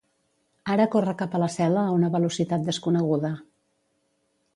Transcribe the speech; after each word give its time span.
Ara 0.75 0.85
corre 0.95 1.11
cap 1.19 1.35
a 1.35 1.41
la 1.43 1.49
cel·la 1.55 1.83
a 1.89 1.91
una 1.97 2.09
velocitat 2.15 2.65
desconeguda. 2.71 3.31